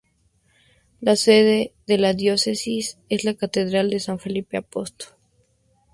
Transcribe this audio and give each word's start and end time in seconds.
La 0.99 1.15
sede 1.15 1.75
de 1.85 1.99
la 1.99 2.13
Diócesis 2.15 2.97
es 3.09 3.23
la 3.23 3.35
Catedral 3.35 3.91
de 3.91 3.99
San 3.99 4.17
Felipe 4.17 4.57
Apóstol. 4.57 5.09